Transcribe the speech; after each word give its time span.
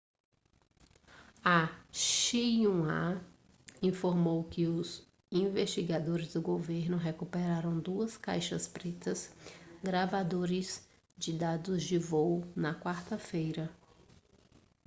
a 1.45 1.69
xinhua 1.91 3.21
informou 3.83 4.43
que 4.45 4.65
os 4.65 5.07
investigadores 5.31 6.33
do 6.33 6.41
governo 6.41 6.97
recuperaram 6.97 7.79
duas 7.79 8.17
caixas 8.17 8.67
pretas 8.67 9.31
gravadores 9.83 10.83
de 11.15 11.33
dados 11.33 11.83
de 11.83 11.99
voo 11.99 12.43
na 12.55 12.73
quarta-feira 12.73 13.69